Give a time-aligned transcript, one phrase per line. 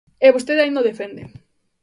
[0.25, 1.23] ¡E vostede aínda o defende!